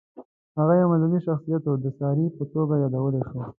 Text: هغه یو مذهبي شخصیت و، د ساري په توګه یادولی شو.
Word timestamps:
هغه 0.57 0.73
یو 0.79 0.89
مذهبي 0.91 1.19
شخصیت 1.27 1.63
و، 1.65 1.73
د 1.83 1.85
ساري 1.97 2.25
په 2.37 2.43
توګه 2.53 2.73
یادولی 2.83 3.21
شو. 3.29 3.41